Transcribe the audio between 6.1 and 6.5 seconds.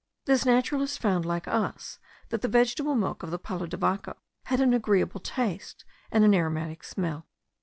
and an